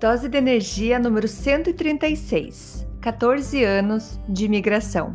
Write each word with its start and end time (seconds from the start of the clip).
Dose 0.00 0.30
de 0.30 0.38
energia 0.38 0.98
número 0.98 1.28
136. 1.28 2.88
14 3.02 3.62
anos 3.62 4.18
de 4.26 4.46
imigração. 4.46 5.12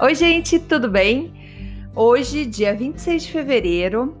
Oi, 0.00 0.14
gente, 0.14 0.58
tudo 0.58 0.88
bem? 0.88 1.34
Hoje, 1.94 2.46
dia 2.46 2.74
26 2.74 3.24
de 3.24 3.30
fevereiro, 3.30 4.16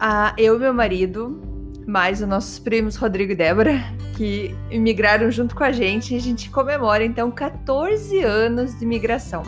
a, 0.00 0.34
eu 0.38 0.56
e 0.56 0.58
meu 0.58 0.72
marido, 0.72 1.38
mais 1.86 2.22
os 2.22 2.28
nossos 2.28 2.58
primos 2.58 2.96
Rodrigo 2.96 3.32
e 3.32 3.34
Débora, 3.34 3.84
que 4.16 4.56
imigraram 4.70 5.30
junto 5.30 5.54
com 5.54 5.64
a 5.64 5.72
gente, 5.72 6.14
a 6.14 6.18
gente 6.18 6.48
comemora 6.48 7.04
então 7.04 7.30
14 7.30 8.20
anos 8.20 8.78
de 8.78 8.86
imigração. 8.86 9.42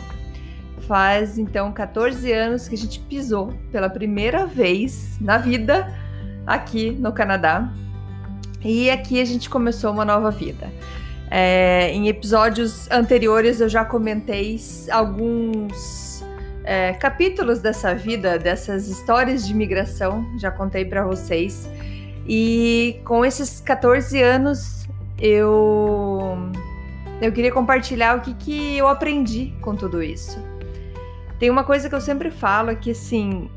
Faz 0.81 1.39
então 1.39 1.71
14 1.71 2.31
anos 2.31 2.67
que 2.67 2.75
a 2.75 2.77
gente 2.77 2.99
pisou 2.99 3.51
pela 3.71 3.89
primeira 3.89 4.45
vez 4.45 5.17
na 5.19 5.39
vida 5.39 5.91
aqui 6.45 6.91
no 6.91 7.11
Canadá. 7.11 7.73
E 8.63 8.89
aqui 8.89 9.19
a 9.19 9.25
gente 9.25 9.49
começou 9.49 9.91
uma 9.91 10.05
nova 10.05 10.31
vida. 10.31 10.71
É, 11.29 11.89
em 11.91 12.07
episódios 12.07 12.89
anteriores 12.91 13.59
eu 13.59 13.67
já 13.67 13.83
comentei 13.83 14.59
alguns 14.91 16.23
é, 16.63 16.93
capítulos 16.93 17.59
dessa 17.59 17.93
vida, 17.93 18.37
dessas 18.37 18.87
histórias 18.87 19.45
de 19.45 19.51
imigração, 19.51 20.25
já 20.37 20.51
contei 20.51 20.85
para 20.85 21.03
vocês. 21.03 21.69
E 22.27 23.01
com 23.03 23.25
esses 23.25 23.59
14 23.59 24.21
anos 24.21 24.87
eu 25.19 26.37
eu 27.21 27.31
queria 27.31 27.51
compartilhar 27.51 28.17
o 28.17 28.21
que, 28.21 28.33
que 28.33 28.77
eu 28.77 28.87
aprendi 28.87 29.53
com 29.61 29.75
tudo 29.75 30.01
isso. 30.01 30.37
Tem 31.39 31.49
uma 31.49 31.63
coisa 31.63 31.89
que 31.89 31.95
eu 31.95 32.01
sempre 32.01 32.31
falo 32.31 32.69
é 32.69 32.75
que 32.75 32.91
assim, 32.91 33.49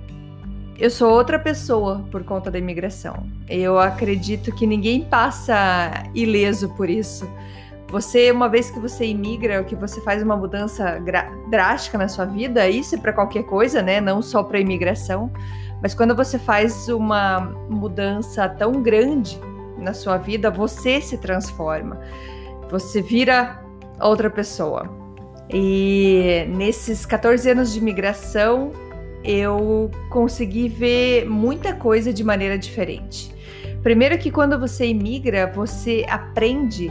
eu 0.78 0.91
sou 0.91 1.10
outra 1.10 1.38
pessoa 1.38 2.05
por 2.10 2.22
conta 2.24 2.50
da 2.50 2.58
imigração. 2.58 3.27
Eu 3.48 3.78
acredito 3.78 4.55
que 4.55 4.66
ninguém 4.66 5.02
passa 5.05 6.05
ileso 6.14 6.68
por 6.70 6.91
isso. 6.91 7.28
Você, 7.88 8.30
uma 8.30 8.48
vez 8.48 8.70
que 8.70 8.80
você 8.80 9.06
imigra, 9.06 9.62
que 9.64 9.77
você 9.77 10.00
faz 10.00 10.22
uma 10.22 10.36
mudança 10.36 11.00
drástica 11.48 11.96
na 11.96 12.08
sua 12.08 12.24
vida, 12.24 12.68
isso 12.68 12.96
é 12.96 12.98
para 12.98 13.12
qualquer 13.12 13.44
coisa, 13.44 13.80
né? 13.80 14.00
Não 14.00 14.20
só 14.20 14.42
para 14.42 14.58
imigração, 14.58 15.30
mas 15.80 15.94
quando 15.94 16.14
você 16.14 16.38
faz 16.38 16.88
uma 16.88 17.40
mudança 17.70 18.48
tão 18.48 18.83
grande 18.83 19.40
na 19.78 19.94
sua 19.94 20.16
vida, 20.16 20.50
você 20.50 21.00
se 21.00 21.16
transforma. 21.18 22.00
Você 22.70 23.00
vira 23.00 23.62
outra 24.00 24.28
pessoa. 24.28 24.90
E 25.48 26.44
nesses 26.48 27.06
14 27.06 27.50
anos 27.50 27.72
de 27.72 27.78
imigração, 27.78 28.72
eu 29.27 29.91
consegui 30.08 30.69
ver 30.69 31.28
muita 31.28 31.74
coisa 31.74 32.12
de 32.12 32.22
maneira 32.22 32.56
diferente. 32.56 33.34
Primeiro 33.83 34.17
que 34.18 34.30
quando 34.30 34.58
você 34.58 34.86
imigra, 34.86 35.51
você 35.52 36.06
aprende 36.08 36.90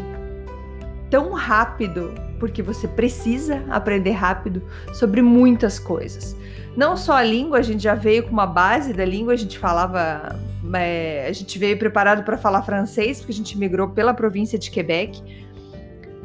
tão 1.09 1.31
rápido, 1.31 2.13
porque 2.39 2.61
você 2.61 2.87
precisa 2.87 3.63
aprender 3.69 4.11
rápido 4.11 4.61
sobre 4.93 5.21
muitas 5.21 5.79
coisas. 5.79 6.35
Não 6.75 6.97
só 6.97 7.13
a 7.13 7.23
língua, 7.23 7.59
a 7.59 7.61
gente 7.61 7.81
já 7.81 7.95
veio 7.95 8.23
com 8.23 8.31
uma 8.31 8.45
base 8.45 8.91
da 8.91 9.05
língua, 9.05 9.33
a 9.33 9.37
gente 9.37 9.57
falava, 9.57 10.37
é, 10.73 11.25
a 11.27 11.31
gente 11.31 11.57
veio 11.57 11.77
preparado 11.79 12.23
para 12.23 12.37
falar 12.37 12.63
francês, 12.63 13.19
porque 13.19 13.31
a 13.31 13.35
gente 13.35 13.57
migrou 13.57 13.89
pela 13.89 14.13
província 14.13 14.59
de 14.59 14.69
Quebec. 14.69 15.44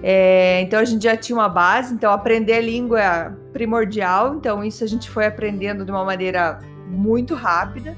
É, 0.02 0.62
então 0.62 0.80
a 0.80 0.84
gente 0.84 1.02
já 1.02 1.16
tinha 1.16 1.36
uma 1.36 1.48
base, 1.48 1.92
então 1.92 2.10
aprender 2.10 2.54
a 2.54 2.60
língua 2.60 3.00
é 3.00 3.30
primordial, 3.52 4.34
então 4.34 4.64
isso 4.64 4.82
a 4.82 4.86
gente 4.86 5.10
foi 5.10 5.26
aprendendo 5.26 5.84
de 5.84 5.90
uma 5.90 6.04
maneira 6.04 6.58
muito 6.86 7.34
rápida 7.34 7.96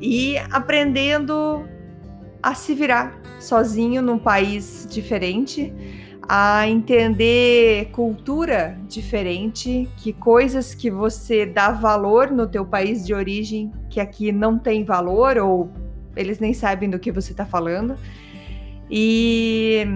e 0.00 0.38
aprendendo 0.50 1.64
a 2.42 2.54
se 2.54 2.74
virar 2.74 3.20
sozinho 3.38 4.00
num 4.00 4.18
país 4.18 4.86
diferente, 4.90 5.72
a 6.26 6.66
entender 6.66 7.90
cultura 7.92 8.78
diferente, 8.88 9.88
que 9.98 10.12
coisas 10.12 10.74
que 10.74 10.90
você 10.90 11.44
dá 11.44 11.70
valor 11.70 12.30
no 12.30 12.46
teu 12.46 12.64
país 12.64 13.04
de 13.04 13.12
origem 13.12 13.70
que 13.90 14.00
aqui 14.00 14.32
não 14.32 14.58
tem 14.58 14.84
valor 14.84 15.36
ou 15.36 15.70
eles 16.16 16.38
nem 16.38 16.54
sabem 16.54 16.88
do 16.88 16.98
que 16.98 17.12
você 17.12 17.32
está 17.32 17.44
falando. 17.44 17.96
E 18.90 19.86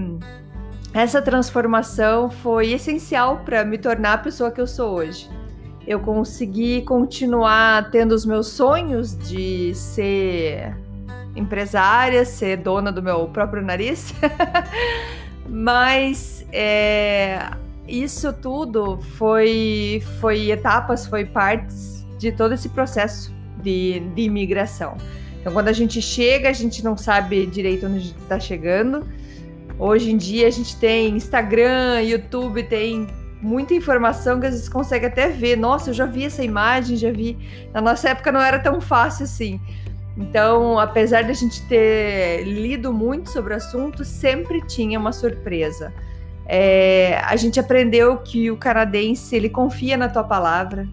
essa 0.95 1.21
transformação 1.21 2.31
foi 2.31 2.71
essencial 2.73 3.39
para 3.39 3.65
me 3.65 3.77
tornar 3.77 4.13
a 4.13 4.19
pessoa 4.19 4.53
que 4.53 4.61
eu 4.61 4.67
sou 4.67 4.95
hoje. 4.95 5.29
Eu 5.85 5.99
consegui 5.99 6.83
continuar 6.83 7.91
tendo 7.91 8.13
os 8.13 8.25
meus 8.25 8.47
sonhos 8.47 9.19
de 9.19 9.75
ser 9.75 10.75
empresária, 11.35 12.25
ser 12.25 12.59
dona 12.59 12.93
do 12.93 13.03
meu 13.03 13.27
próprio 13.27 13.61
nariz, 13.61 14.15
mas 15.51 16.47
é, 16.53 17.51
isso 17.89 18.33
tudo 18.33 18.99
foi, 19.19 20.01
foi 20.21 20.53
etapas, 20.53 21.09
foi 21.09 21.25
partes 21.25 22.07
de 22.19 22.31
todo 22.31 22.55
esse 22.55 22.69
processo 22.69 23.35
de, 23.61 23.99
de 24.15 24.23
imigração. 24.23 24.97
Então, 25.41 25.53
quando 25.53 25.69
a 25.69 25.73
gente 25.73 26.01
chega, 26.01 26.49
a 26.49 26.53
gente 26.53 26.85
não 26.85 26.97
sabe 26.97 27.45
direito 27.47 27.85
onde 27.85 28.15
está 28.23 28.39
chegando. 28.39 29.05
Hoje 29.79 30.11
em 30.11 30.17
dia, 30.17 30.47
a 30.47 30.51
gente 30.51 30.77
tem 30.77 31.17
Instagram, 31.17 32.01
YouTube, 32.03 32.63
tem 32.63 33.07
muita 33.43 33.75
informação 33.75 34.41
que 34.41 34.47
às 34.47 34.53
vezes 34.55 34.69
consegue 34.69 35.07
até 35.07 35.29
ver. 35.29 35.57
Nossa, 35.57 35.91
eu 35.91 35.95
já 35.95 36.07
vi 36.07 36.25
essa 36.25 36.43
imagem, 36.43 36.97
já 36.97 37.11
vi. 37.11 37.37
Na 37.73 37.81
nossa 37.81 38.11
época 38.11 38.31
não 38.31 38.41
era 38.41 38.59
tão 38.59 38.81
fácil 38.81 39.25
assim. 39.25 39.61
Então, 40.17 40.79
apesar 40.79 41.23
de 41.23 41.31
a 41.33 41.35
gente 41.35 41.61
ter 41.67 42.45
lido 42.45 42.93
muito 42.93 43.31
sobre 43.31 43.53
o 43.53 43.57
assunto, 43.57 44.05
sempre 44.05 44.65
tinha 44.67 44.99
uma 44.99 45.13
surpresa. 45.13 45.93
É, 46.47 47.21
a 47.25 47.35
gente 47.37 47.59
aprendeu 47.59 48.19
que 48.19 48.51
o 48.51 48.57
canadense 48.57 49.35
ele 49.35 49.49
confia 49.49 49.97
na 49.97 50.09
tua 50.09 50.23
palavra. 50.23 50.87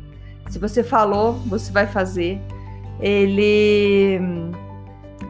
Se 0.49 0.57
você 0.57 0.83
falou, 0.83 1.33
você 1.45 1.71
vai 1.71 1.85
fazer. 1.85 2.39
Ele 2.99 4.19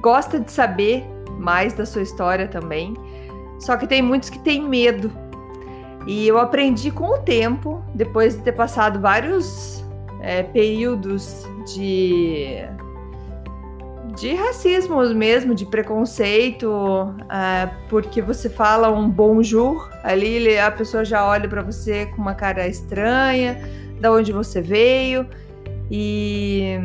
gosta 0.02 0.40
de 0.40 0.52
saber 0.52 1.04
mais 1.38 1.74
da 1.74 1.86
sua 1.86 2.02
história 2.02 2.48
também. 2.48 2.94
Só 3.62 3.78
que 3.78 3.86
tem 3.88 4.02
muitos 4.02 4.30
que 4.30 4.40
têm 4.40 4.68
medo. 4.68 5.12
E 6.08 6.28
eu 6.28 6.40
aprendi 6.40 6.90
com 6.90 7.06
o 7.06 7.20
tempo, 7.20 7.84
depois 7.94 8.36
de 8.36 8.42
ter 8.42 8.54
passado 8.54 9.00
vários 9.00 9.86
é, 10.20 10.42
períodos 10.42 11.48
de 11.74 12.66
de 14.16 14.34
racismo 14.34 15.02
mesmo, 15.14 15.56
de 15.56 15.66
preconceito, 15.66 16.68
uh, 16.70 17.72
porque 17.88 18.22
você 18.22 18.50
fala 18.50 18.90
um 18.90 19.10
bonjour, 19.10 19.90
ali 20.04 20.60
a 20.60 20.70
pessoa 20.70 21.06
já 21.06 21.26
olha 21.26 21.48
para 21.48 21.62
você 21.62 22.08
com 22.08 22.22
uma 22.22 22.36
cara 22.36 22.68
estranha, 22.68 23.58
da 24.02 24.12
onde 24.12 24.34
você 24.34 24.62
veio, 24.62 25.26
e 25.90 26.78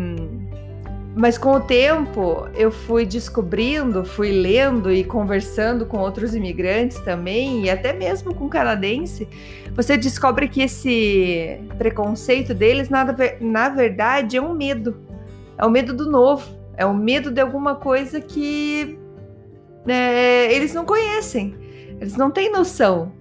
mas 1.16 1.36
com 1.36 1.52
o 1.52 1.60
tempo 1.60 2.46
eu 2.54 2.70
fui 2.70 3.04
descobrindo, 3.04 4.04
fui 4.04 4.30
lendo 4.30 4.92
e 4.92 5.02
conversando 5.02 5.86
com 5.86 5.98
outros 5.98 6.34
imigrantes 6.34 7.00
também, 7.00 7.64
e 7.64 7.70
até 7.70 7.92
mesmo 7.92 8.34
com 8.34 8.48
canadense, 8.48 9.26
você 9.74 9.96
descobre 9.96 10.46
que 10.46 10.62
esse 10.62 11.58
preconceito 11.78 12.54
deles, 12.54 12.88
nada, 12.88 13.16
na 13.40 13.68
verdade, 13.68 14.36
é 14.36 14.40
um 14.40 14.54
medo. 14.54 14.96
É 15.58 15.64
o 15.64 15.70
medo 15.70 15.94
do 15.94 16.08
novo 16.08 16.56
é 16.76 16.84
o 16.84 16.94
medo 16.94 17.30
de 17.30 17.40
alguma 17.40 17.74
coisa 17.74 18.20
que 18.20 18.98
é, 19.86 20.52
eles 20.54 20.74
não 20.74 20.84
conhecem, 20.84 21.54
eles 22.00 22.16
não 22.16 22.30
têm 22.30 22.52
noção. 22.52 23.12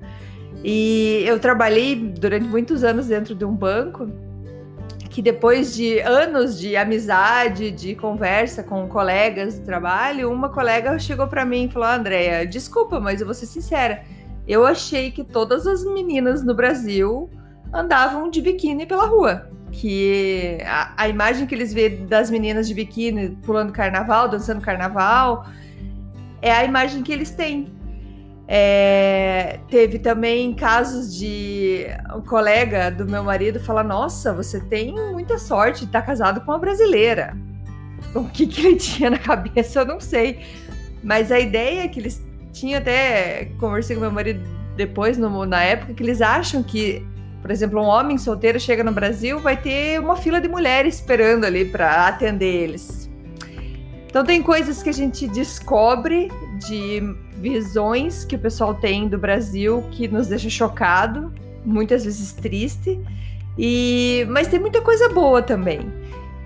E 0.63 1.23
eu 1.25 1.39
trabalhei 1.39 1.95
durante 1.95 2.45
muitos 2.45 2.83
anos 2.83 3.07
dentro 3.07 3.33
de 3.33 3.45
um 3.45 3.55
banco 3.55 4.09
que 5.15 5.21
depois 5.21 5.73
de 5.73 5.97
anos 5.99 6.59
de 6.59 6.75
amizade, 6.75 7.71
de 7.71 7.95
conversa 7.95 8.61
com 8.61 8.85
colegas 8.85 9.57
de 9.57 9.61
trabalho, 9.61 10.29
uma 10.29 10.49
colega 10.49 10.99
chegou 10.99 11.25
para 11.25 11.45
mim 11.45 11.67
e 11.67 11.69
falou: 11.69 11.87
"Andréia, 11.87 12.45
desculpa, 12.45 12.99
mas 12.99 13.21
eu 13.21 13.25
vou 13.25 13.33
ser 13.33 13.45
sincera, 13.45 14.03
eu 14.45 14.67
achei 14.67 15.11
que 15.11 15.23
todas 15.23 15.65
as 15.65 15.85
meninas 15.85 16.43
no 16.43 16.53
Brasil 16.53 17.29
andavam 17.73 18.29
de 18.29 18.41
biquíni 18.41 18.85
pela 18.85 19.05
rua. 19.05 19.49
Que 19.71 20.57
a, 20.65 20.91
a 20.97 21.07
imagem 21.07 21.47
que 21.47 21.55
eles 21.55 21.73
vê 21.73 21.87
das 21.87 22.29
meninas 22.29 22.67
de 22.67 22.73
biquíni 22.73 23.37
pulando 23.45 23.71
carnaval, 23.71 24.27
dançando 24.27 24.59
carnaval, 24.59 25.45
é 26.41 26.51
a 26.51 26.65
imagem 26.65 27.01
que 27.01 27.13
eles 27.13 27.31
têm. 27.31 27.73
É, 28.47 29.59
teve 29.69 29.97
também 29.97 30.53
casos 30.53 31.15
de 31.17 31.87
um 32.15 32.21
colega 32.21 32.91
do 32.91 33.05
meu 33.05 33.23
marido 33.23 33.59
falar: 33.59 33.83
Nossa, 33.83 34.33
você 34.33 34.59
tem 34.59 34.93
muita 35.11 35.37
sorte 35.37 35.79
de 35.79 35.85
estar 35.85 36.03
casado 36.03 36.41
com 36.41 36.51
uma 36.51 36.59
brasileira. 36.59 37.35
O 38.13 38.25
que, 38.25 38.45
que 38.45 38.65
ele 38.65 38.75
tinha 38.77 39.09
na 39.09 39.17
cabeça, 39.17 39.79
eu 39.79 39.85
não 39.85 39.99
sei. 39.99 40.39
Mas 41.03 41.31
a 41.31 41.39
ideia 41.39 41.83
é 41.83 41.87
que 41.87 41.99
eles 41.99 42.23
tinham 42.53 42.79
até. 42.79 43.45
Conversei 43.59 43.95
com 43.95 44.01
meu 44.01 44.11
marido 44.11 44.41
depois, 44.75 45.17
no, 45.17 45.45
na 45.45 45.63
época, 45.63 45.93
que 45.93 46.03
eles 46.03 46.21
acham 46.21 46.61
que, 46.61 47.05
por 47.41 47.49
exemplo, 47.49 47.81
um 47.81 47.85
homem 47.85 48.17
solteiro 48.17 48.59
chega 48.59 48.83
no 48.83 48.91
Brasil, 48.91 49.39
vai 49.39 49.57
ter 49.57 49.99
uma 49.99 50.15
fila 50.15 50.39
de 50.39 50.47
mulheres 50.47 50.95
esperando 50.95 51.45
ali 51.45 51.65
para 51.65 52.07
atender 52.07 52.63
eles. 52.63 53.04
Então, 54.15 54.23
tem 54.23 54.41
coisas 54.41 54.81
que 54.81 54.87
a 54.87 54.93
gente 54.93 55.27
descobre 55.27 56.31
de 56.65 57.01
visões 57.37 58.23
que 58.23 58.37
o 58.37 58.39
pessoal 58.39 58.73
tem 58.73 59.09
do 59.09 59.17
Brasil 59.17 59.83
que 59.91 60.07
nos 60.07 60.27
deixa 60.27 60.49
chocado, 60.49 61.33
muitas 61.65 62.05
vezes 62.05 62.31
triste. 62.31 62.97
E 63.57 64.25
mas 64.29 64.47
tem 64.47 64.57
muita 64.57 64.79
coisa 64.79 65.09
boa 65.09 65.41
também. 65.41 65.81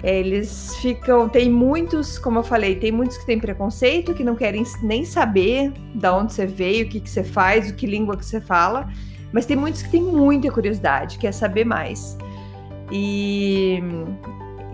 Eles 0.02 0.78
ficam, 0.78 1.30
tem 1.30 1.48
muitos, 1.48 2.18
como 2.18 2.40
eu 2.40 2.44
falei, 2.44 2.76
tem 2.76 2.92
muitos 2.92 3.20
que 3.20 3.26
têm 3.28 3.40
preconceito, 3.40 4.16
que 4.16 4.24
não 4.24 4.36
querem 4.36 4.64
nem 4.82 5.06
saber 5.06 5.72
da 5.94 6.18
onde 6.18 6.34
você 6.34 6.48
veio, 6.48 6.88
o 6.88 6.90
que, 6.90 7.00
que 7.00 7.08
você 7.08 7.24
faz, 7.24 7.70
o 7.70 7.76
que 7.76 7.86
língua 7.86 8.18
que 8.18 8.26
você 8.26 8.42
fala, 8.42 8.90
mas 9.32 9.46
tem 9.46 9.56
muitos 9.56 9.84
que 9.84 9.92
têm 9.92 10.02
muita 10.02 10.50
curiosidade, 10.50 11.20
quer 11.20 11.32
saber 11.32 11.66
mais. 11.66 12.18
E 12.92 13.78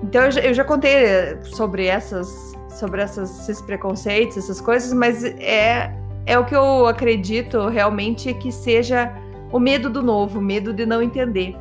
então 0.01 0.23
eu 0.23 0.31
já, 0.31 0.39
eu 0.39 0.53
já 0.53 0.63
contei 0.63 1.37
sobre 1.43 1.87
essas, 1.87 2.54
sobre 2.75 3.01
essas, 3.01 3.41
esses 3.41 3.61
preconceitos, 3.61 4.37
essas 4.37 4.61
coisas, 4.61 4.93
mas 4.93 5.23
é 5.23 5.93
é 6.25 6.39
o 6.39 6.45
que 6.45 6.55
eu 6.55 6.87
acredito 6.87 7.67
realmente 7.67 8.33
que 8.33 8.51
seja 8.51 9.13
o 9.51 9.59
medo 9.59 9.89
do 9.89 10.01
novo, 10.01 10.39
o 10.39 10.41
medo 10.41 10.73
de 10.73 10.85
não 10.85 11.01
entender. 11.01 11.55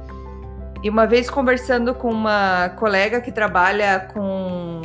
E 0.83 0.89
uma 0.89 1.07
vez 1.07 1.29
conversando 1.29 1.95
com 1.95 2.11
uma 2.11 2.71
colega 2.71 3.21
que 3.21 3.31
trabalha 3.31 4.09
com, 4.13 4.81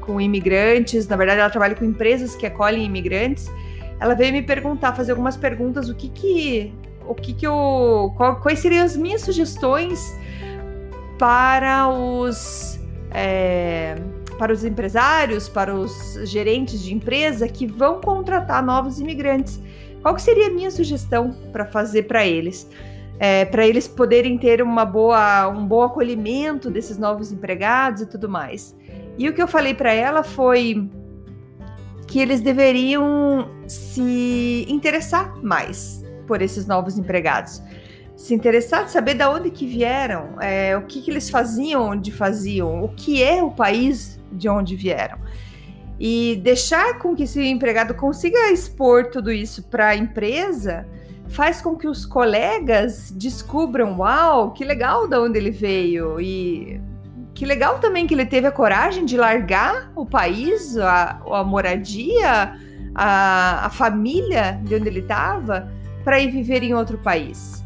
com 0.00 0.20
imigrantes, 0.20 1.08
na 1.08 1.16
verdade 1.16 1.40
ela 1.40 1.50
trabalha 1.50 1.74
com 1.74 1.84
empresas 1.84 2.36
que 2.36 2.46
acolhem 2.46 2.84
imigrantes, 2.84 3.50
ela 3.98 4.14
veio 4.14 4.32
me 4.32 4.42
perguntar, 4.42 4.94
fazer 4.94 5.12
algumas 5.12 5.36
perguntas, 5.36 5.88
o 5.88 5.94
que 5.94 6.08
que, 6.08 6.74
o 7.06 7.14
que 7.14 7.32
que 7.34 7.46
eu, 7.46 8.12
qual, 8.16 8.36
quais 8.40 8.60
seriam 8.60 8.84
as 8.84 8.96
minhas 8.96 9.22
sugestões 9.22 10.16
para 11.18 11.88
os 11.88 12.78
é, 13.10 13.96
para 14.38 14.52
os 14.52 14.64
empresários, 14.64 15.48
para 15.48 15.74
os 15.74 16.18
gerentes 16.24 16.82
de 16.82 16.94
empresa 16.94 17.48
que 17.48 17.66
vão 17.66 18.00
contratar 18.00 18.64
novos 18.64 19.00
imigrantes. 19.00 19.60
Qual 20.02 20.14
que 20.14 20.22
seria 20.22 20.48
a 20.48 20.50
minha 20.50 20.70
sugestão 20.70 21.34
para 21.52 21.64
fazer 21.64 22.04
para 22.04 22.26
eles? 22.26 22.68
é, 23.18 23.44
para 23.44 23.66
eles 23.66 23.88
poderem 23.88 24.36
ter 24.36 24.62
uma 24.62 24.84
boa, 24.84 25.48
um 25.48 25.66
bom 25.66 25.82
acolhimento 25.82 26.70
desses 26.70 26.98
novos 26.98 27.32
empregados 27.32 28.02
e 28.02 28.06
tudo 28.06 28.28
mais. 28.28 28.76
E 29.18 29.28
o 29.28 29.34
que 29.34 29.40
eu 29.40 29.48
falei 29.48 29.74
para 29.74 29.92
ela 29.92 30.22
foi 30.22 30.88
que 32.06 32.20
eles 32.20 32.40
deveriam 32.40 33.48
se 33.66 34.66
interessar 34.68 35.34
mais 35.42 36.04
por 36.26 36.42
esses 36.42 36.66
novos 36.66 36.98
empregados, 36.98 37.62
se 38.14 38.34
interessar, 38.34 38.88
saber 38.88 39.14
de 39.14 39.24
onde 39.24 39.50
que 39.50 39.66
vieram, 39.66 40.40
é, 40.40 40.76
o 40.76 40.82
que, 40.82 41.00
que 41.00 41.10
eles 41.10 41.30
faziam, 41.30 41.90
onde 41.90 42.12
faziam, 42.12 42.84
o 42.84 42.88
que 42.88 43.22
é 43.22 43.42
o 43.42 43.50
país 43.50 44.15
de 44.32 44.48
onde 44.48 44.76
vieram 44.76 45.18
e 45.98 46.40
deixar 46.42 46.98
com 46.98 47.14
que 47.14 47.22
esse 47.22 47.42
empregado 47.42 47.94
consiga 47.94 48.50
expor 48.50 49.10
tudo 49.10 49.32
isso 49.32 49.62
para 49.64 49.88
a 49.88 49.96
empresa 49.96 50.86
faz 51.28 51.60
com 51.60 51.76
que 51.76 51.88
os 51.88 52.04
colegas 52.04 53.10
descubram, 53.10 53.98
uau, 53.98 54.52
que 54.52 54.64
legal 54.64 55.08
de 55.08 55.16
onde 55.16 55.38
ele 55.38 55.50
veio 55.50 56.20
e 56.20 56.80
que 57.34 57.44
legal 57.44 57.78
também 57.78 58.06
que 58.06 58.14
ele 58.14 58.24
teve 58.24 58.46
a 58.46 58.52
coragem 58.52 59.04
de 59.04 59.16
largar 59.16 59.90
o 59.94 60.06
país, 60.06 60.76
a, 60.78 61.20
a 61.30 61.44
moradia, 61.44 62.54
a, 62.94 63.66
a 63.66 63.70
família 63.70 64.58
de 64.62 64.74
onde 64.74 64.88
ele 64.88 65.00
estava 65.00 65.70
para 66.02 66.20
ir 66.20 66.30
viver 66.30 66.62
em 66.62 66.72
outro 66.72 66.96
país, 66.98 67.62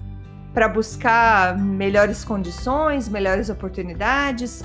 para 0.52 0.66
buscar 0.66 1.56
melhores 1.56 2.24
condições, 2.24 3.08
melhores 3.08 3.50
oportunidades. 3.50 4.64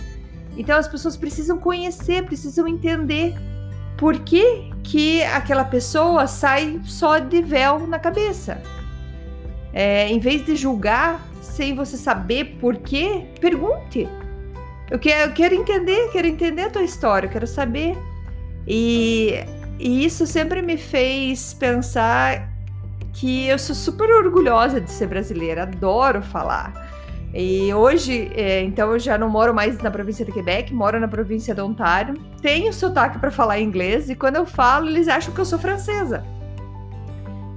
Então 0.57 0.77
as 0.77 0.87
pessoas 0.87 1.17
precisam 1.17 1.57
conhecer, 1.57 2.23
precisam 2.23 2.67
entender 2.67 3.35
por 3.97 4.19
que, 4.19 4.71
que 4.83 5.23
aquela 5.23 5.63
pessoa 5.63 6.27
sai 6.27 6.79
só 6.83 7.19
de 7.19 7.41
véu 7.41 7.87
na 7.87 7.99
cabeça. 7.99 8.61
É, 9.73 10.07
em 10.09 10.19
vez 10.19 10.45
de 10.45 10.55
julgar 10.55 11.21
sem 11.41 11.75
você 11.75 11.97
saber 11.97 12.57
por 12.59 12.77
quê, 12.77 13.25
pergunte. 13.39 14.07
Eu 14.89 14.99
quero, 14.99 15.29
eu 15.29 15.33
quero 15.33 15.55
entender, 15.55 16.09
quero 16.11 16.27
entender 16.27 16.63
a 16.63 16.69
tua 16.69 16.83
história, 16.83 17.27
quero 17.27 17.47
saber. 17.47 17.97
E, 18.67 19.33
e 19.79 20.05
isso 20.05 20.25
sempre 20.27 20.61
me 20.61 20.77
fez 20.77 21.53
pensar 21.53 22.49
que 23.13 23.47
eu 23.47 23.57
sou 23.57 23.75
super 23.75 24.09
orgulhosa 24.09 24.81
de 24.81 24.91
ser 24.91 25.07
brasileira, 25.07 25.63
adoro 25.63 26.21
falar. 26.21 26.84
E 27.37 27.73
hoje, 27.73 28.31
é, 28.33 28.61
então, 28.61 28.93
eu 28.93 28.99
já 28.99 29.17
não 29.17 29.27
moro 29.27 29.53
mais 29.53 29.77
na 29.79 29.91
província 29.91 30.23
de 30.23 30.31
Quebec, 30.31 30.73
moro 30.73 30.97
na 31.01 31.07
província 31.07 31.53
de 31.53 31.59
Ontário. 31.59 32.15
Tenho 32.41 32.71
sotaque 32.71 33.19
para 33.19 33.29
falar 33.29 33.59
inglês 33.59 34.09
e 34.09 34.15
quando 34.15 34.37
eu 34.37 34.45
falo, 34.45 34.87
eles 34.87 35.09
acham 35.09 35.33
que 35.33 35.41
eu 35.41 35.45
sou 35.45 35.59
francesa. 35.59 36.23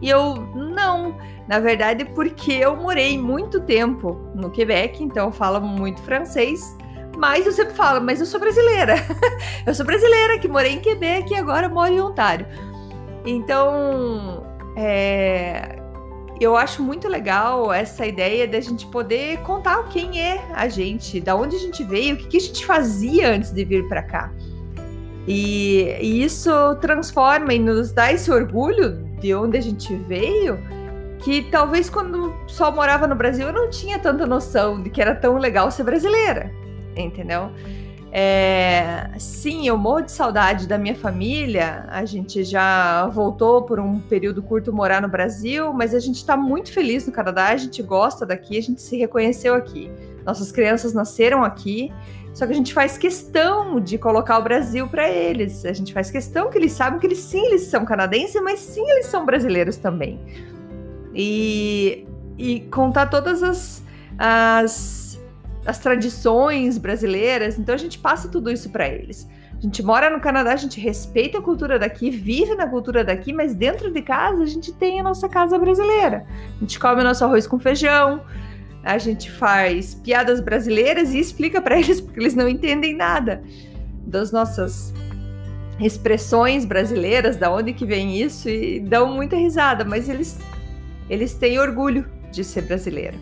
E 0.02 0.08
eu, 0.10 0.34
não, 0.52 1.16
na 1.46 1.60
verdade, 1.60 2.04
porque 2.06 2.52
eu 2.52 2.76
morei 2.76 3.16
muito 3.16 3.60
tempo 3.60 4.18
no 4.34 4.50
Quebec, 4.50 5.02
então 5.02 5.26
eu 5.26 5.32
falo 5.32 5.60
muito 5.60 6.02
francês, 6.02 6.76
mas 7.16 7.46
eu 7.46 7.52
sempre 7.52 7.74
falo, 7.74 8.00
mas 8.00 8.18
eu 8.18 8.26
sou 8.26 8.40
brasileira. 8.40 8.96
eu 9.64 9.72
sou 9.76 9.86
brasileira 9.86 10.40
que 10.40 10.48
morei 10.48 10.72
em 10.72 10.80
Quebec 10.80 11.32
e 11.32 11.36
agora 11.36 11.68
moro 11.68 11.92
em 11.92 12.00
Ontário. 12.00 12.46
Então, 13.24 14.44
é, 14.76 15.77
eu 16.40 16.56
acho 16.56 16.82
muito 16.82 17.08
legal 17.08 17.72
essa 17.72 18.06
ideia 18.06 18.46
da 18.46 18.60
gente 18.60 18.86
poder 18.86 19.38
contar 19.38 19.88
quem 19.88 20.20
é 20.22 20.40
a 20.54 20.68
gente, 20.68 21.20
da 21.20 21.34
onde 21.34 21.56
a 21.56 21.58
gente 21.58 21.82
veio, 21.82 22.14
o 22.14 22.18
que, 22.18 22.36
a 22.36 22.40
gente 22.40 22.64
fazia 22.64 23.30
antes 23.30 23.50
de 23.52 23.64
vir 23.64 23.88
para 23.88 24.02
cá. 24.02 24.32
E, 25.26 25.96
e, 26.00 26.22
isso 26.22 26.50
transforma 26.80 27.52
e 27.52 27.58
nos 27.58 27.92
dá 27.92 28.12
esse 28.12 28.30
orgulho 28.30 29.04
de 29.20 29.34
onde 29.34 29.58
a 29.58 29.60
gente 29.60 29.94
veio, 29.94 30.58
que 31.18 31.42
talvez 31.50 31.90
quando 31.90 32.34
só 32.46 32.70
morava 32.70 33.06
no 33.06 33.14
Brasil 33.14 33.48
eu 33.48 33.52
não 33.52 33.68
tinha 33.68 33.98
tanta 33.98 34.26
noção 34.26 34.80
de 34.80 34.88
que 34.88 35.02
era 35.02 35.14
tão 35.14 35.36
legal 35.36 35.70
ser 35.70 35.82
brasileira, 35.82 36.50
entendeu? 36.96 37.50
É, 38.10 39.10
sim, 39.18 39.68
eu 39.68 39.76
morro 39.76 40.02
de 40.02 40.12
saudade 40.12 40.66
da 40.66 40.78
minha 40.78 40.94
família. 40.94 41.84
A 41.88 42.04
gente 42.04 42.42
já 42.44 43.06
voltou 43.08 43.62
por 43.62 43.78
um 43.78 44.00
período 44.00 44.42
curto 44.42 44.72
morar 44.72 45.02
no 45.02 45.08
Brasil, 45.08 45.72
mas 45.72 45.94
a 45.94 46.00
gente 46.00 46.16
está 46.16 46.36
muito 46.36 46.72
feliz 46.72 47.06
no 47.06 47.12
Canadá. 47.12 47.48
A 47.48 47.56
gente 47.56 47.82
gosta 47.82 48.24
daqui, 48.24 48.56
a 48.56 48.62
gente 48.62 48.80
se 48.80 48.96
reconheceu 48.96 49.54
aqui. 49.54 49.90
Nossas 50.24 50.50
crianças 50.50 50.92
nasceram 50.92 51.44
aqui 51.44 51.92
só 52.38 52.46
que 52.46 52.52
a 52.52 52.54
gente 52.54 52.72
faz 52.72 52.96
questão 52.96 53.80
de 53.80 53.98
colocar 53.98 54.38
o 54.38 54.42
Brasil 54.42 54.86
para 54.86 55.10
eles. 55.10 55.64
A 55.64 55.72
gente 55.72 55.92
faz 55.92 56.08
questão 56.08 56.48
que 56.48 56.56
eles 56.56 56.70
saibam 56.70 57.00
que 57.00 57.06
eles 57.08 57.18
sim, 57.18 57.44
eles 57.46 57.62
são 57.62 57.84
canadenses, 57.84 58.40
mas 58.40 58.60
sim, 58.60 58.88
eles 58.88 59.06
são 59.06 59.26
brasileiros 59.26 59.76
também. 59.76 60.20
E, 61.12 62.06
e 62.38 62.60
contar 62.70 63.06
todas 63.06 63.42
as, 63.42 63.82
as, 64.16 65.07
as 65.66 65.78
tradições 65.78 66.78
brasileiras. 66.78 67.58
Então 67.58 67.74
a 67.74 67.78
gente 67.78 67.98
passa 67.98 68.28
tudo 68.28 68.50
isso 68.50 68.70
para 68.70 68.88
eles. 68.88 69.28
A 69.58 69.60
gente 69.60 69.82
mora 69.82 70.08
no 70.08 70.20
Canadá, 70.20 70.52
a 70.52 70.56
gente 70.56 70.80
respeita 70.80 71.38
a 71.38 71.42
cultura 71.42 71.78
daqui, 71.78 72.10
vive 72.10 72.54
na 72.54 72.66
cultura 72.68 73.02
daqui, 73.02 73.32
mas 73.32 73.54
dentro 73.54 73.92
de 73.92 74.00
casa 74.02 74.44
a 74.44 74.46
gente 74.46 74.72
tem 74.72 75.00
a 75.00 75.02
nossa 75.02 75.28
casa 75.28 75.58
brasileira. 75.58 76.24
A 76.56 76.60
gente 76.60 76.78
come 76.78 77.00
o 77.00 77.04
nosso 77.04 77.24
arroz 77.24 77.46
com 77.46 77.58
feijão, 77.58 78.22
a 78.84 78.96
gente 78.98 79.30
faz 79.30 79.96
piadas 79.96 80.40
brasileiras 80.40 81.12
e 81.12 81.18
explica 81.18 81.60
para 81.60 81.76
eles 81.80 82.00
porque 82.00 82.20
eles 82.20 82.34
não 82.34 82.48
entendem 82.48 82.94
nada 82.94 83.42
das 84.06 84.30
nossas 84.30 84.94
expressões 85.80 86.64
brasileiras, 86.64 87.36
da 87.36 87.52
onde 87.52 87.72
que 87.72 87.84
vem 87.84 88.20
isso 88.20 88.48
e 88.48 88.80
dão 88.80 89.12
muita 89.12 89.36
risada, 89.36 89.84
mas 89.84 90.08
eles 90.08 90.38
eles 91.10 91.34
têm 91.34 91.58
orgulho 91.58 92.06
de 92.30 92.44
ser 92.44 92.62
brasileiro. 92.62 93.18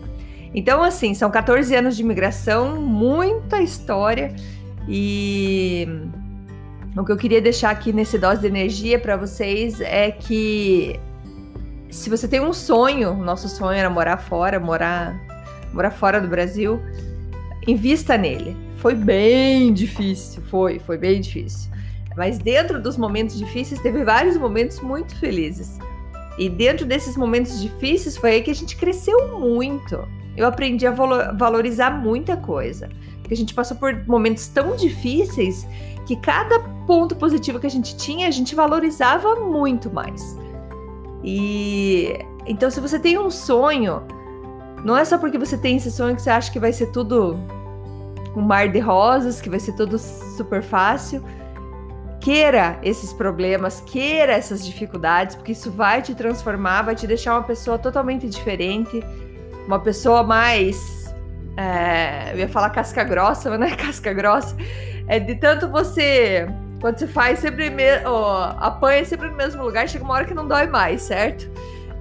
Então 0.53 0.83
assim, 0.83 1.13
são 1.13 1.29
14 1.29 1.75
anos 1.75 1.95
de 1.95 2.03
imigração, 2.03 2.81
muita 2.81 3.61
história 3.61 4.35
e 4.87 5.87
o 6.95 7.03
que 7.05 7.11
eu 7.11 7.17
queria 7.17 7.41
deixar 7.41 7.69
aqui 7.69 7.93
nesse 7.93 8.17
dose 8.17 8.41
de 8.41 8.47
energia 8.47 8.97
para 8.97 9.15
vocês 9.15 9.79
é 9.81 10.11
que 10.11 10.99
se 11.89 12.09
você 12.09 12.27
tem 12.27 12.41
um 12.41 12.53
sonho, 12.53 13.13
nosso 13.13 13.47
sonho 13.47 13.77
era 13.77 13.89
morar 13.89 14.17
fora, 14.17 14.59
morar 14.59 15.15
morar 15.73 15.91
fora 15.91 16.19
do 16.19 16.27
Brasil, 16.27 16.81
invista 17.67 18.17
nele. 18.17 18.55
Foi 18.77 18.95
bem 18.95 19.73
difícil, 19.73 20.41
foi, 20.43 20.79
foi 20.79 20.97
bem 20.97 21.19
difícil. 21.21 21.69
Mas 22.15 22.39
dentro 22.39 22.81
dos 22.81 22.97
momentos 22.97 23.37
difíceis, 23.37 23.79
teve 23.79 24.03
vários 24.03 24.37
momentos 24.37 24.79
muito 24.79 25.15
felizes. 25.17 25.77
E 26.37 26.49
dentro 26.49 26.85
desses 26.85 27.15
momentos 27.15 27.61
difíceis, 27.61 28.17
foi 28.17 28.31
aí 28.31 28.41
que 28.41 28.51
a 28.51 28.55
gente 28.55 28.75
cresceu 28.75 29.39
muito. 29.39 30.07
Eu 30.37 30.45
aprendi 30.45 30.85
a 30.85 30.91
valorizar 30.91 31.89
muita 31.89 32.37
coisa. 32.37 32.89
Porque 33.21 33.33
a 33.33 33.37
gente 33.37 33.53
passou 33.53 33.75
por 33.75 34.05
momentos 34.07 34.47
tão 34.47 34.75
difíceis 34.75 35.67
que 36.05 36.15
cada 36.15 36.59
ponto 36.85 37.15
positivo 37.15 37.59
que 37.59 37.67
a 37.67 37.69
gente 37.69 37.97
tinha, 37.97 38.27
a 38.27 38.31
gente 38.31 38.55
valorizava 38.55 39.35
muito 39.35 39.91
mais. 39.91 40.37
E 41.23 42.13
então, 42.45 42.71
se 42.71 42.79
você 42.79 42.97
tem 42.97 43.17
um 43.17 43.29
sonho, 43.29 44.03
não 44.85 44.95
é 44.95 45.03
só 45.03 45.17
porque 45.17 45.37
você 45.37 45.57
tem 45.57 45.75
esse 45.75 45.91
sonho 45.91 46.15
que 46.15 46.21
você 46.21 46.29
acha 46.29 46.51
que 46.51 46.59
vai 46.59 46.71
ser 46.71 46.91
tudo 46.91 47.37
um 48.35 48.41
mar 48.41 48.69
de 48.69 48.79
rosas, 48.79 49.41
que 49.41 49.49
vai 49.49 49.59
ser 49.59 49.73
tudo 49.73 49.97
super 49.97 50.61
fácil. 50.61 51.21
Queira 52.21 52.79
esses 52.83 53.11
problemas, 53.11 53.81
queira 53.81 54.33
essas 54.33 54.65
dificuldades, 54.65 55.35
porque 55.35 55.51
isso 55.51 55.71
vai 55.71 56.01
te 56.01 56.15
transformar, 56.15 56.83
vai 56.83 56.95
te 56.95 57.07
deixar 57.07 57.33
uma 57.33 57.43
pessoa 57.43 57.77
totalmente 57.77 58.29
diferente, 58.29 59.03
uma 59.67 59.79
pessoa 59.79 60.23
mais. 60.23 61.13
É, 61.55 62.33
eu 62.33 62.39
ia 62.39 62.47
falar 62.47 62.69
casca 62.69 63.03
grossa, 63.03 63.49
mas 63.49 63.59
não 63.59 63.67
é 63.67 63.75
casca 63.77 64.13
grossa. 64.13 64.55
É 65.07 65.19
de 65.19 65.35
tanto 65.35 65.67
você. 65.69 66.47
Quando 66.81 66.97
você 66.97 67.07
faz 67.07 67.39
sempre. 67.39 67.71
Oh, 68.05 68.55
apanha 68.59 69.03
sempre 69.05 69.29
no 69.29 69.35
mesmo 69.35 69.63
lugar, 69.63 69.87
chega 69.87 70.03
uma 70.03 70.13
hora 70.13 70.25
que 70.25 70.33
não 70.33 70.47
dói 70.47 70.67
mais, 70.67 71.01
certo? 71.03 71.49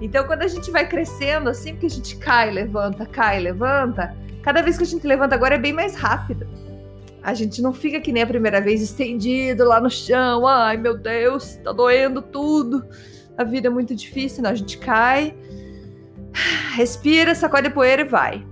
Então, 0.00 0.24
quando 0.24 0.42
a 0.42 0.48
gente 0.48 0.70
vai 0.70 0.86
crescendo, 0.86 1.48
assim, 1.48 1.74
que 1.74 1.86
a 1.86 1.90
gente 1.90 2.16
cai, 2.16 2.50
levanta, 2.50 3.06
cai, 3.06 3.40
levanta, 3.40 4.14
cada 4.42 4.60
vez 4.62 4.76
que 4.76 4.84
a 4.84 4.86
gente 4.86 5.06
levanta 5.06 5.34
agora 5.34 5.54
é 5.54 5.58
bem 5.58 5.72
mais 5.72 5.96
rápido. 5.96 6.46
A 7.22 7.32
gente 7.32 7.62
não 7.62 7.72
fica 7.72 7.98
que 7.98 8.12
nem 8.12 8.22
a 8.22 8.26
primeira 8.26 8.60
vez 8.60 8.82
estendido 8.82 9.64
lá 9.64 9.80
no 9.80 9.90
chão, 9.90 10.46
ai 10.46 10.76
meu 10.76 10.96
Deus, 10.96 11.56
tá 11.56 11.72
doendo 11.72 12.20
tudo, 12.22 12.84
a 13.36 13.42
vida 13.42 13.68
é 13.68 13.70
muito 13.70 13.94
difícil. 13.94 14.42
Não, 14.42 14.50
a 14.50 14.54
gente 14.54 14.78
cai, 14.78 15.34
respira, 16.74 17.34
sacode 17.34 17.70
poeira 17.70 18.02
e 18.02 18.04
vai. 18.04 18.46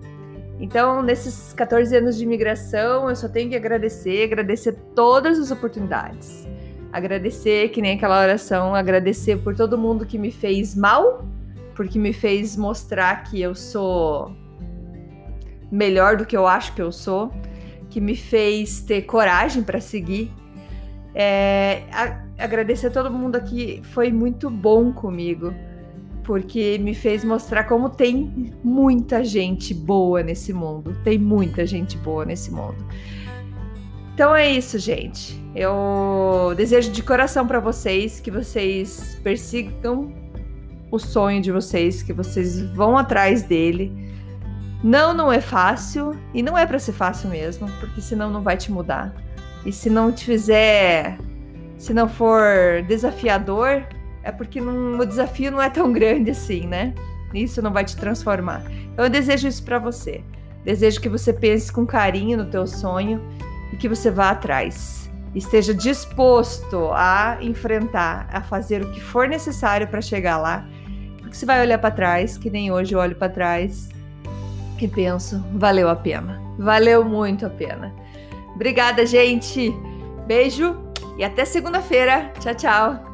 Então, 0.61 1.03
nesses 1.03 1.53
14 1.53 1.97
anos 1.97 2.17
de 2.17 2.25
imigração, 2.25 3.09
eu 3.09 3.17
só 3.17 3.29
tenho 3.29 3.51
que 3.51 3.57
agradecer, 3.57 4.25
agradecer 4.25 4.73
todas 4.95 5.39
as 5.39 5.51
oportunidades. 5.51 6.49
Agradecer, 6.93 7.71
que 7.71 7.83
nem 7.83 7.97
aquela 7.97 8.21
oração, 8.21 8.75
agradecer 8.75 9.39
por 9.39 9.57
todo 9.57 9.77
mundo 9.77 10.07
que 10.07 10.17
me 10.17 10.31
fez 10.31 10.77
mal 10.77 11.27
porque 11.75 11.99
me 11.99 12.13
fez 12.13 12.57
mostrar 12.57 13.25
que 13.25 13.41
eu 13.41 13.55
sou 13.55 14.35
melhor 15.71 16.17
do 16.17 16.25
que 16.25 16.37
eu 16.37 16.47
acho 16.47 16.75
que 16.75 16.81
eu 16.81 16.93
sou, 16.93 17.33
que 17.91 18.01
me 18.01 18.17
fez 18.17 18.81
ter 18.81 19.03
coragem 19.03 19.63
para 19.63 19.81
seguir. 19.81 20.33
É, 21.15 21.83
a, 21.93 22.25
agradecer 22.39 22.89
a 22.89 22.91
todo 22.91 23.11
mundo 23.11 23.37
aqui, 23.37 23.81
foi 23.85 24.11
muito 24.11 24.49
bom 24.49 24.93
comigo, 24.93 25.53
porque 26.25 26.79
me 26.79 26.95
fez 26.95 27.23
mostrar 27.23 27.65
como 27.65 27.89
tem 27.89 28.53
muita 28.65 29.23
gente 29.23 29.73
boa 29.73 30.23
nesse 30.23 30.53
mundo, 30.53 30.97
tem 31.05 31.19
muita 31.19 31.65
gente 31.67 31.97
boa 31.99 32.25
nesse 32.25 32.51
mundo. 32.51 32.85
Então 34.15 34.35
é 34.35 34.51
isso, 34.51 34.79
gente. 34.79 35.43
Eu 35.55 36.55
desejo 36.57 36.91
de 36.91 37.03
coração 37.03 37.47
para 37.47 37.61
vocês 37.61 38.21
que 38.21 38.31
vocês 38.31 39.19
persigam 39.23 40.13
o 40.91 40.99
sonho 40.99 41.43
de 41.43 41.51
vocês, 41.51 42.03
que 42.03 42.13
vocês 42.13 42.61
vão 42.71 42.97
atrás 42.97 43.43
dele. 43.43 43.93
Não, 44.83 45.13
não 45.13 45.33
é 45.33 45.41
fácil 45.41 46.13
e 46.33 46.43
não 46.43 46.57
é 46.57 46.65
para 46.65 46.79
ser 46.79 46.93
fácil 46.93 47.29
mesmo, 47.29 47.69
porque 47.81 48.01
senão 48.01 48.31
não 48.31 48.43
vai 48.43 48.57
te 48.57 48.71
mudar. 48.71 49.15
E 49.67 49.73
se 49.73 49.91
não 49.91 50.13
te 50.13 50.25
fizer, 50.27 51.19
se 51.77 51.93
não 51.93 52.09
for 52.09 52.83
desafiador, 52.87 53.85
é 54.25 54.33
porque 54.33 54.61
não, 54.61 54.99
o 54.99 55.07
desafio 55.07 55.53
não 55.53 55.63
é 55.63 55.71
tão 55.71 55.93
grande 55.93 56.31
assim, 56.31 56.67
né? 56.67 56.95
Isso 57.33 57.61
não 57.63 57.73
vai 57.73 57.85
te 57.85 57.97
transformar. 57.97 58.65
Então 58.93 59.05
eu 59.05 59.11
desejo 59.11 59.47
isso 59.47 59.63
para 59.63 59.79
você. 59.79 60.23
Desejo 60.65 61.01
que 61.01 61.09
você 61.09 61.33
pense 61.33 61.73
com 61.73 61.87
carinho 61.87 62.39
no 62.39 62.47
teu 62.47 62.67
sonho 62.67 63.21
e 63.73 63.77
que 63.77 63.89
você 63.89 64.11
vá 64.11 64.31
atrás. 64.31 65.11
Esteja 65.35 65.75
disposto 65.75 66.91
a 66.93 67.39
enfrentar, 67.41 68.29
a 68.33 68.41
fazer 68.41 68.83
o 68.83 68.91
que 68.93 69.01
for 69.01 69.29
necessário 69.29 69.87
para 69.89 70.01
chegar 70.01 70.39
lá 70.39 70.67
que 71.35 71.39
você 71.39 71.47
vai 71.47 71.61
olhar 71.61 71.79
para 71.79 71.91
trás, 71.91 72.39
que 72.39 72.49
nem 72.49 72.71
hoje 72.71 72.95
eu 72.95 73.01
olho 73.01 73.17
para 73.17 73.29
trás 73.29 73.89
e 74.81 74.87
penso, 74.87 75.45
valeu 75.53 75.89
a 75.89 75.97
pena. 75.97 76.41
Valeu 76.59 77.05
muito 77.05 77.45
a 77.45 77.51
pena. 77.51 77.93
Obrigada, 78.55 79.05
gente. 79.05 79.75
Beijo 80.27 80.77
e 81.19 81.25
até 81.25 81.45
segunda-feira. 81.45 82.33
Tchau, 82.39 82.55
tchau. 82.55 83.14